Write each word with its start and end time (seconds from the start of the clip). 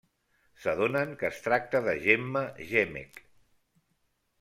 S'adonen 0.63 1.11
que 1.21 1.29
es 1.29 1.43
tracta 1.49 1.83
de 1.91 1.95
Gemma 2.09 2.45
Gemec. 2.75 3.25